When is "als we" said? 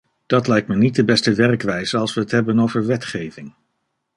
1.97-2.21